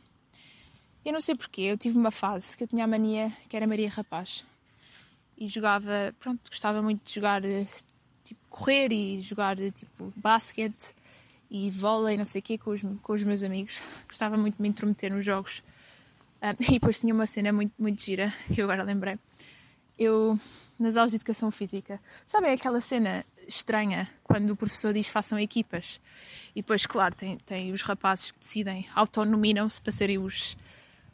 [1.06, 3.68] eu não sei porquê, eu tive uma fase que eu tinha a mania que era
[3.68, 4.46] Maria Rapaz
[5.38, 7.68] e jogava, pronto, gostava muito de jogar eh,
[8.24, 10.94] tipo, correr e jogar tipo basquete
[11.52, 13.82] e vôlei, não sei o quê, com os, com os meus amigos.
[14.08, 15.62] Gostava muito de me intrometer nos jogos.
[16.42, 19.20] Um, e depois tinha uma cena muito, muito gira, que eu agora lembrei.
[20.00, 20.40] Eu,
[20.80, 26.00] nas aulas de educação física, sabem aquela cena estranha quando o professor diz façam equipas?
[26.56, 30.58] E depois, claro, tem, tem os rapazes que decidem, autonominam-se para serem os,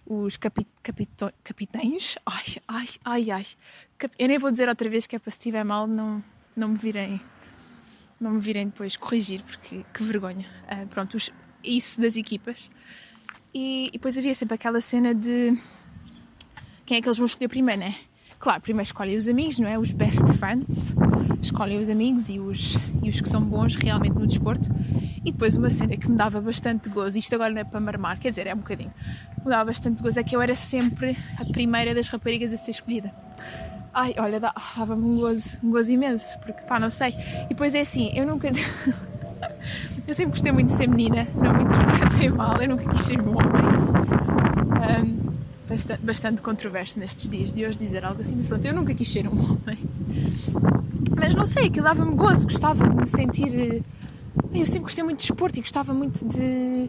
[0.05, 2.15] os capi, capito, capitães.
[2.23, 3.45] Ai, ai, ai, ai.
[4.19, 6.23] Eu nem vou dizer outra vez que é para se estiver mal não,
[6.55, 7.19] não me virem
[8.19, 10.45] não me virem depois corrigir, porque que vergonha.
[10.71, 11.31] Uh, pronto, os,
[11.63, 12.69] isso das equipas.
[13.53, 15.57] E, e, depois havia sempre aquela cena de
[16.85, 17.95] quem é que eles vão escolher primeiro, né?
[18.39, 19.79] Claro, primeiro escolhem os amigos, não é?
[19.79, 20.93] Os best friends.
[21.41, 24.69] Escolhem os amigos e os, e os que são bons realmente no desporto.
[25.25, 28.19] E depois uma cena que me dava bastante gozo, isto agora não é para marmar,
[28.19, 28.93] quer dizer, é um bocadinho.
[29.39, 32.71] Me dava bastante gozo, é que eu era sempre a primeira das raparigas a ser
[32.71, 33.13] escolhida.
[33.99, 37.15] Ai, olha, dava-me um gozo, um gozo imenso, porque pá, não sei.
[37.45, 38.47] E depois é assim, eu nunca.
[40.07, 43.19] eu sempre gostei muito de ser menina, não me interpretem mal, eu nunca quis ser
[43.19, 45.01] um homem.
[45.01, 45.31] Um,
[45.67, 49.11] bastante, bastante controverso nestes dias de hoje dizer algo assim, mas pronto, eu nunca quis
[49.11, 49.79] ser um homem.
[51.19, 53.51] Mas não sei, aquilo dava-me gozo, gostava de me sentir.
[53.59, 53.81] Eh,
[54.53, 56.87] eu sempre gostei muito de esporte e gostava muito de.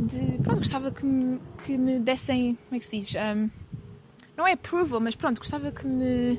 [0.00, 2.58] de pronto, gostava que me, que me dessem.
[2.68, 3.14] Como é que se diz?
[3.14, 3.48] Um,
[4.36, 6.38] não é approval, mas pronto, gostava que me.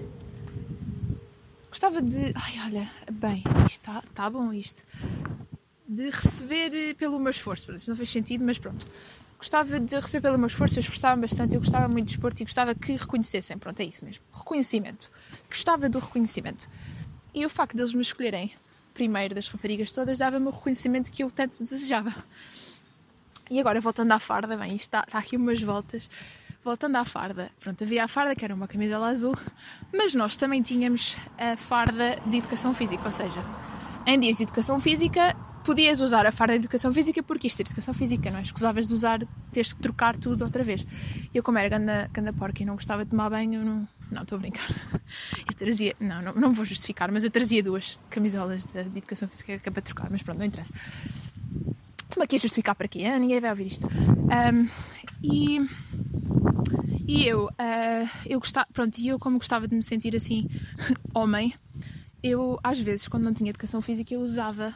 [1.70, 2.34] Gostava de.
[2.36, 4.84] Ai, olha, bem, está tá bom, isto.
[5.88, 7.74] De receber pelo meu esforço.
[7.74, 8.86] Isto não fez sentido, mas pronto.
[9.38, 12.46] Gostava de receber pelo meu esforço, eu esforçava-me bastante, eu gostava muito de esporte e
[12.46, 13.58] gostava que reconhecessem.
[13.58, 14.24] Pronto, é isso mesmo.
[14.34, 15.12] Reconhecimento.
[15.50, 16.68] Gostava do reconhecimento.
[17.34, 18.52] E o facto deles me escolherem
[18.96, 22.14] primeiro das raparigas todas dava-me o reconhecimento que eu tanto desejava.
[23.50, 26.10] E agora, voltando à farda, bem, isto está, está aqui umas voltas
[26.68, 29.34] voltando à farda, pronto, havia a farda que era uma camisola azul,
[29.94, 33.42] mas nós também tínhamos a farda de educação física, ou seja,
[34.06, 37.64] em dias de educação física podias usar a farda de educação física porque isto é
[37.64, 38.42] educação física, não é?
[38.42, 40.86] Escusavas de usar, teres que trocar tudo outra vez.
[41.34, 43.88] E eu, como era ganda, ganda porca e não gostava de tomar banho, não.
[44.12, 44.66] Não, estou a brincar.
[45.46, 45.96] Eu trazia.
[46.00, 49.68] Não, não, não vou justificar, mas eu trazia duas camisolas de, de educação física que
[49.68, 50.74] é para trocar, mas pronto, não interessa.
[52.04, 53.04] Estou-me aqui a justificar para quê?
[53.04, 53.88] Ah, ninguém vai ouvir isto.
[53.88, 54.68] Um,
[55.22, 55.60] e
[57.08, 60.48] e eu, uh, eu gostava, pronto, e eu como gostava de me sentir assim,
[61.16, 61.54] homem,
[62.22, 64.76] eu às vezes, quando não tinha educação física, eu usava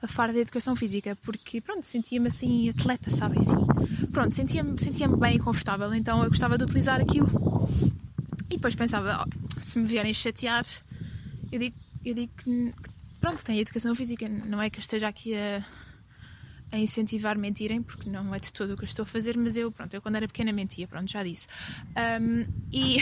[0.00, 4.06] a farda de educação física, porque pronto, sentia-me assim atleta, sabem assim.
[4.10, 7.28] Pronto, sentia-me sentia bem e confortável, então eu gostava de utilizar aquilo.
[8.50, 10.64] E depois pensava, oh, se me vierem chatear,
[11.50, 12.74] eu digo, eu digo que,
[13.20, 15.64] pronto, tenho educação física, não é que eu esteja aqui a
[16.72, 19.56] a incentivar mentirem, porque não é de todo o que eu estou a fazer, mas
[19.56, 21.46] eu, pronto, eu quando era pequena mentia, pronto, já disse.
[22.20, 22.96] Um, e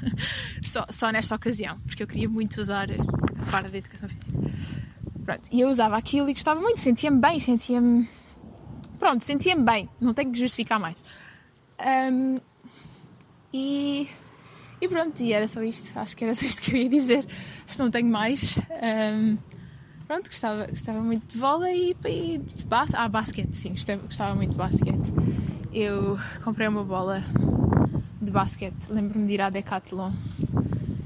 [0.62, 4.30] só, só nesta ocasião, porque eu queria muito usar a farda de educação física.
[5.24, 8.06] Pronto, e eu usava aquilo e gostava muito, sentia-me bem, sentia-me.
[8.98, 10.96] Pronto, sentia-me bem, não tenho que justificar mais.
[12.12, 12.40] Um,
[13.52, 14.06] e,
[14.82, 17.26] e pronto, e era só isto, acho que era só isto que eu ia dizer.
[17.64, 18.58] Acho que não tenho mais.
[18.82, 19.38] Um,
[20.08, 24.52] pronto, gostava, gostava muito de vôlei e, de bas ah, basquete, sim, gostava, gostava muito
[24.52, 25.12] de basquete.
[25.70, 27.22] Eu comprei uma bola
[28.20, 30.10] de basquete, lembro-me de ir à Decathlon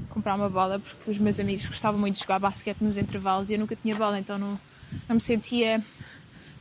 [0.09, 3.53] comprar uma bola porque os meus amigos gostavam muito de jogar basquete nos intervalos e
[3.53, 4.57] eu nunca tinha bola, então não,
[5.09, 5.83] não me sentia.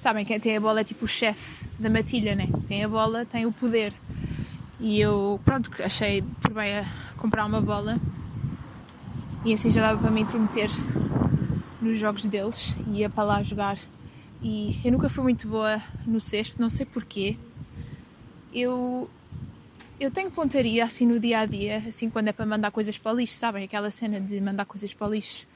[0.00, 2.48] Sabem, quem tem a bola é tipo o chefe da matilha, né?
[2.66, 3.92] Tem a bola, tem o poder.
[4.80, 6.84] E eu, pronto, achei por bem
[7.16, 8.00] comprar uma bola
[9.44, 10.68] e assim já dava para me intrometer
[11.82, 13.78] nos jogos deles ia para lá jogar.
[14.40, 17.36] E eu nunca fui muito boa no cesto, não sei porquê.
[18.52, 19.10] Eu
[20.00, 23.12] eu tenho pontaria assim no dia a dia, assim quando é para mandar coisas para
[23.12, 23.64] o lixo, sabem?
[23.64, 25.46] Aquela cena de mandar coisas para o lixo.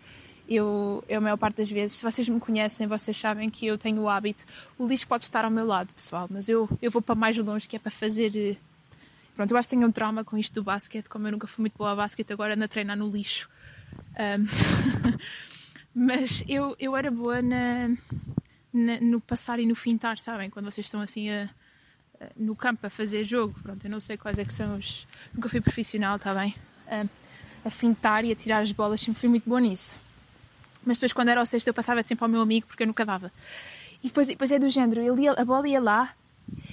[0.48, 3.76] Eu, eu, a maior parte das vezes, se vocês me conhecem, vocês sabem que eu
[3.76, 4.44] tenho o hábito.
[4.78, 7.66] O lixo pode estar ao meu lado, pessoal, mas eu, eu vou para mais longe,
[7.66, 8.30] que é para fazer.
[8.36, 8.56] Eh,
[9.34, 11.62] pronto, eu acho que tenho um trauma com isto do basquete, como eu nunca fui
[11.64, 13.50] muito boa a basquete, agora ando a treinar no lixo.
[14.16, 14.46] Um...
[15.98, 17.88] Mas eu, eu era boa na,
[18.70, 20.50] na, no passar e no fintar, sabem?
[20.50, 21.48] Quando vocês estão assim a,
[22.20, 23.58] a, no campo a fazer jogo.
[23.62, 25.06] Pronto, eu não sei quais é que são os.
[25.32, 26.54] Nunca fui profissional, está bem?
[26.86, 27.06] A,
[27.64, 29.96] a fintar e a tirar as bolas, sempre fui muito boa nisso.
[30.84, 33.06] Mas depois, quando era o sexto, eu passava sempre ao meu amigo porque eu nunca
[33.06, 33.32] dava.
[34.02, 36.14] E depois, depois é do género, ele ia, a bola ia lá.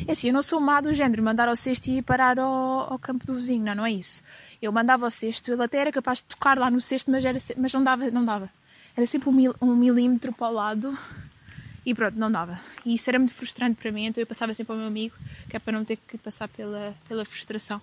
[0.05, 2.91] É assim, eu não sou má do género, mandar ao cesto e ir parar ao,
[2.91, 4.21] ao campo do vizinho, não, não é isso.
[4.61, 7.39] Eu mandava ao cesto, ele até era capaz de tocar lá no cesto, mas, era,
[7.57, 8.51] mas não dava, não dava
[8.95, 10.97] era sempre um, mil, um milímetro para o lado
[11.85, 12.59] e pronto, não dava.
[12.85, 15.15] E isso era muito frustrante para mim, então eu passava sempre ao meu amigo,
[15.49, 17.81] que é para não ter que passar pela, pela frustração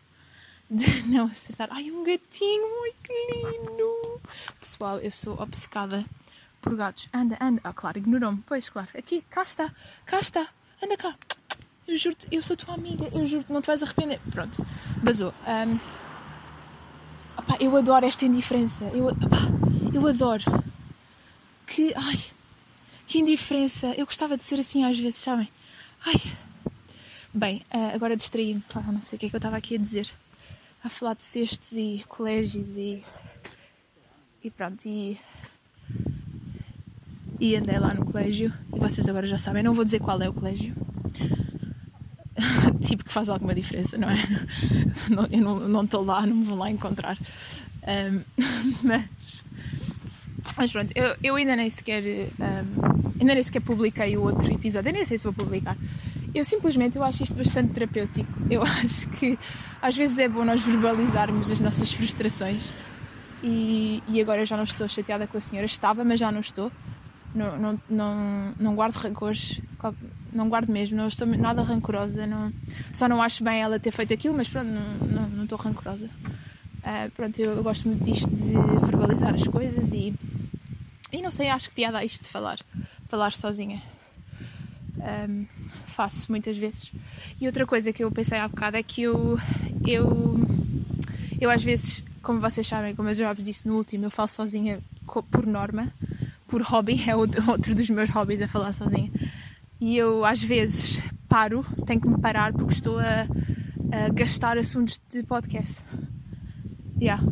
[0.70, 1.68] de não acertar.
[1.70, 4.20] Ai, um gatinho, ai que lindo!
[4.59, 6.05] Pessoal, eu sou obcecada
[6.62, 7.09] por gatos.
[7.12, 7.61] Anda, anda.
[7.64, 8.42] Ah, claro, ignorou-me.
[8.46, 8.88] Pois, claro.
[8.96, 9.73] Aqui, cá está,
[10.07, 10.46] cá está.
[10.83, 11.14] Anda cá.
[11.88, 13.09] Eu juro-te, eu sou tua amiga.
[13.12, 14.20] Eu juro-te, não te vais arrepender.
[14.31, 14.64] Pronto,
[15.03, 15.35] basou.
[15.46, 15.79] Um,
[17.59, 18.85] eu adoro esta indiferença.
[18.94, 19.09] Eu,
[19.92, 20.44] eu adoro.
[21.70, 22.18] Que, ai,
[23.06, 23.94] que indiferença.
[23.96, 25.48] Eu gostava de ser assim às vezes, sabem?
[26.04, 26.20] Ai.
[27.33, 28.62] Bem, uh, agora distraí-me.
[28.74, 30.11] Ah, não sei o que é que eu estava aqui a dizer.
[30.83, 33.04] A falar de cestos e colégios e.
[34.42, 35.16] E pronto, e.
[37.38, 38.52] E andei lá no colégio.
[38.74, 40.74] E vocês agora já sabem, não vou dizer qual é o colégio.
[42.83, 44.16] tipo que faz alguma diferença, não é?
[45.30, 47.16] eu não estou lá, não me vou lá encontrar.
[47.87, 48.22] Um,
[48.83, 49.44] mas.
[50.61, 52.03] Mas pronto, eu, eu ainda nem sequer.
[52.03, 54.90] Um, ainda nem sequer publiquei o outro episódio.
[54.90, 55.75] Eu nem sei se vou publicar.
[56.35, 58.31] Eu simplesmente eu acho isto bastante terapêutico.
[58.51, 59.38] Eu acho que
[59.81, 62.70] às vezes é bom nós verbalizarmos as nossas frustrações.
[63.42, 65.64] E, e agora eu já não estou chateada com a senhora.
[65.64, 66.70] Estava, mas já não estou.
[67.35, 69.62] Não, não, não, não guardo rancores,
[70.31, 72.27] não guardo mesmo, não estou nada rancorosa.
[72.27, 72.53] Não,
[72.92, 76.11] só não acho bem ela ter feito aquilo, mas pronto, não, não, não estou rancorosa.
[76.81, 78.53] Uh, pronto, eu, eu, gosto muito disto de
[78.87, 80.14] verbalizar as coisas e,
[81.12, 82.59] e não sei, acho que piada é isto de falar,
[83.09, 83.83] falar sozinha.
[84.99, 85.46] Um,
[85.87, 86.92] faço muitas vezes.
[87.40, 89.38] E outra coisa que eu pensei há bocado é que eu,
[89.87, 90.38] eu,
[91.40, 94.29] eu às vezes, como vocês sabem, como eu já vos disse no último, eu falo
[94.29, 94.81] sozinha
[95.31, 95.92] por norma,
[96.46, 99.11] por hobby, é outro, outro dos meus hobbies é falar sozinha.
[99.81, 103.27] E eu às vezes paro, tenho que me parar porque estou a,
[103.92, 105.83] a gastar assuntos de podcast.
[107.01, 107.23] Yeah.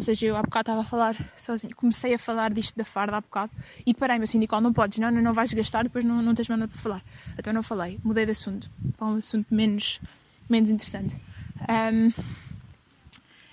[0.00, 3.18] Ou seja, eu há bocado estava a falar sozinho, comecei a falar disto da farda
[3.18, 3.52] há bocado
[3.84, 6.66] e parei, meu sindical, não podes, não, não, vais gastar, depois não, não tens nada
[6.66, 7.04] para falar.
[7.38, 10.00] Então não falei, mudei de assunto para um assunto menos,
[10.48, 11.20] menos interessante.
[11.68, 12.10] Um,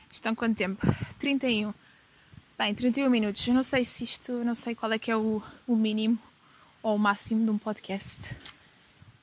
[0.10, 0.88] estão quanto tempo?
[1.20, 1.74] 31.
[2.58, 3.46] Bem, 31 minutos.
[3.46, 6.18] Eu não sei se isto, não sei qual é que é o, o mínimo
[6.82, 8.34] ou o máximo de um podcast.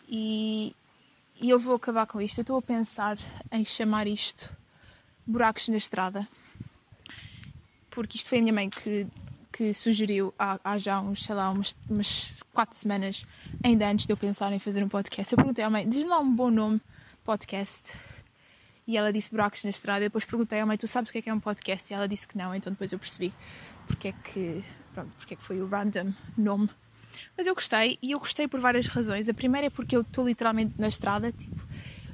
[0.07, 0.77] E,
[1.41, 2.41] e eu vou acabar com isto.
[2.41, 3.17] Eu estou a pensar
[3.51, 4.55] em chamar isto
[5.27, 6.29] Buracos na Estrada
[7.95, 9.07] porque isto foi a minha mãe que,
[9.53, 13.25] que sugeriu há, há já uns, sei lá, umas, umas quatro semanas,
[13.63, 15.33] ainda antes de eu pensar em fazer um podcast.
[15.33, 16.81] Eu perguntei à mãe, diz-me lá um bom nome
[17.23, 17.93] podcast.
[18.87, 20.05] E ela disse Buracos na Estrada.
[20.05, 21.91] Eu depois perguntei à mãe, tu sabes o que é que é um podcast?
[21.91, 23.33] E ela disse que não, então depois eu percebi
[23.87, 26.69] porque é que, pronto, porque é que foi o random nome.
[27.37, 29.29] Mas eu gostei, e eu gostei por várias razões.
[29.29, 31.65] A primeira é porque eu estou literalmente na estrada, tipo,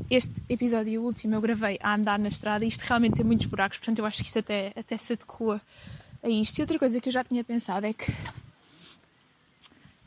[0.08, 3.78] este episódio último eu gravei a andar na estrada e isto realmente tem muitos buracos,
[3.78, 5.60] portanto eu acho que isto até, até se adequa
[6.22, 6.58] a isto.
[6.58, 8.12] E outra coisa que eu já tinha pensado é que,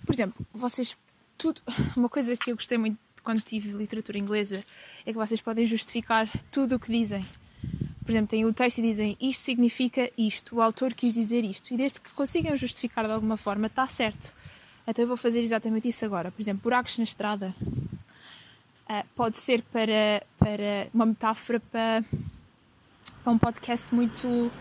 [0.05, 0.97] por exemplo, vocês,
[1.37, 1.61] tudo,
[1.95, 4.63] uma coisa que eu gostei muito quando tive literatura inglesa
[5.05, 7.25] é que vocês podem justificar tudo o que dizem.
[8.03, 11.73] Por exemplo, tem o texto e dizem isto significa isto, o autor quis dizer isto,
[11.73, 14.33] e desde que consigam justificar de alguma forma, está certo.
[14.85, 16.29] Então eu vou fazer exatamente isso agora.
[16.29, 17.55] Por exemplo, buracos na estrada.
[18.89, 22.03] Uh, pode ser para, para uma metáfora para,
[23.23, 24.51] para um podcast muito uh,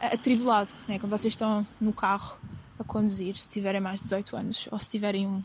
[0.00, 0.98] atribulado, né?
[0.98, 2.38] quando vocês estão no carro
[2.78, 5.42] a conduzir, se tiverem mais de 18 anos, ou se tiverem um,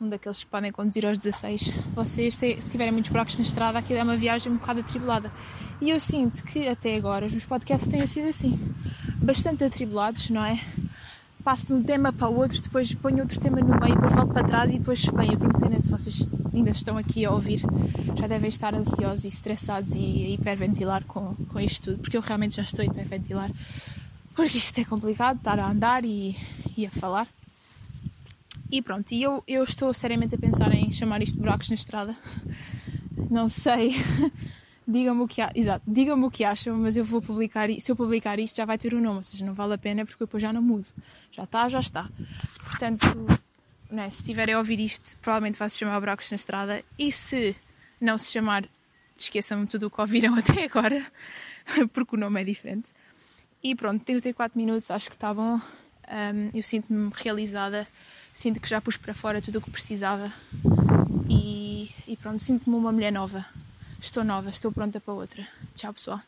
[0.00, 4.00] um daqueles que podem conduzir aos 16, vocês, se tiverem muitos buracos na estrada, aquilo
[4.00, 5.30] é uma viagem um bocado atribulada.
[5.80, 8.58] E eu sinto que até agora os meus podcasts têm sido assim,
[9.22, 10.60] bastante atribulados, não é?
[11.46, 14.32] passo de um tema para o outro, depois ponho outro tema no meio, depois volto
[14.32, 17.60] para trás e depois, bem, eu tenho pena se vocês ainda estão aqui a ouvir,
[18.18, 22.20] já devem estar ansiosos e estressados e a hiperventilar com, com isto tudo, porque eu
[22.20, 23.50] realmente já estou a hiperventilar,
[24.34, 26.34] porque isto é complicado, estar a andar e,
[26.76, 27.28] e a falar.
[28.70, 31.76] E pronto, e eu, eu estou seriamente a pensar em chamar isto de buracos na
[31.76, 32.16] estrada.
[33.30, 33.94] Não sei
[34.86, 38.38] digam-me o que exato, digam-me o que acham, mas eu vou publicar, se eu publicar
[38.38, 40.52] isto já vai ter um nome, ou seja, não vale a pena porque depois já
[40.52, 40.86] não mudo.
[41.32, 42.08] Já está, já está.
[42.64, 43.06] Portanto,
[43.90, 46.84] né, se estiverem a ouvir isto, provavelmente vai se chamar Buracos na Estrada.
[46.98, 47.56] E se
[48.00, 48.68] não se chamar,
[49.16, 51.04] esqueçam-me tudo o que ouviram até agora,
[51.92, 52.92] porque o nome é diferente.
[53.62, 55.54] E pronto, 34 minutos, acho que está bom.
[55.56, 57.86] Um, eu sinto-me realizada,
[58.34, 60.32] sinto que já pus para fora tudo o que precisava.
[61.28, 63.44] E, e pronto, sinto-me uma mulher nova.
[64.00, 65.46] Estou nova, estou pronta para outra.
[65.74, 66.20] Tchau, pessoal.